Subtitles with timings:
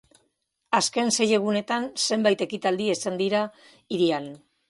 [0.77, 3.45] Azken sei egunetan, zenbait ekitaldi izan dira
[3.97, 4.29] hirian.